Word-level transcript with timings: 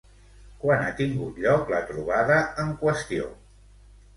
Quan 0.63 0.85
ha 0.85 0.95
tingut 1.01 1.37
lloc 1.43 1.69
la 1.75 1.81
trobada 1.91 2.39
en 2.65 2.73
qüestió? 2.81 3.29